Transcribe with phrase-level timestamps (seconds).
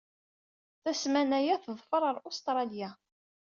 [0.83, 2.89] Tasmanya teḍfer ɣer Ustṛalya.